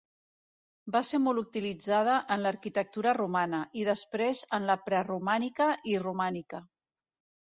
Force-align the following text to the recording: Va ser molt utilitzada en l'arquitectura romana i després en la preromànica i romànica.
Va 0.93 1.01
ser 1.09 1.17
molt 1.25 1.41
utilitzada 1.41 2.15
en 2.35 2.41
l'arquitectura 2.45 3.13
romana 3.19 3.59
i 3.81 3.85
després 3.89 4.41
en 4.59 4.65
la 4.71 4.79
preromànica 4.89 5.67
i 5.93 5.97
romànica. 6.05 6.65